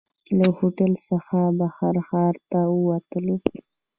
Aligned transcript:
له 0.37 0.47
هوټل 0.57 0.93
څخه 1.07 1.37
بهر 1.59 1.95
ښار 2.07 2.35
ته 2.49 2.59
ووتلو. 2.75 3.35